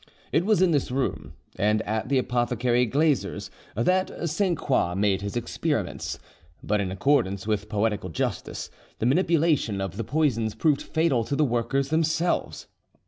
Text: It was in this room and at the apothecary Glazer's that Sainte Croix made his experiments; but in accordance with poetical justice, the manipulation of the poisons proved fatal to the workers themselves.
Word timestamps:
It 0.31 0.47
was 0.47 0.63
in 0.63 0.71
this 0.71 0.89
room 0.89 1.33
and 1.59 1.83
at 1.83 2.09
the 2.09 2.17
apothecary 2.17 2.87
Glazer's 2.87 3.51
that 3.75 4.09
Sainte 4.27 4.57
Croix 4.57 4.95
made 4.95 5.21
his 5.21 5.37
experiments; 5.37 6.17
but 6.63 6.81
in 6.81 6.89
accordance 6.91 7.45
with 7.45 7.69
poetical 7.69 8.09
justice, 8.09 8.71
the 8.97 9.05
manipulation 9.05 9.79
of 9.79 9.97
the 9.97 10.03
poisons 10.03 10.55
proved 10.55 10.81
fatal 10.81 11.23
to 11.25 11.35
the 11.35 11.45
workers 11.45 11.89
themselves. 11.89 12.65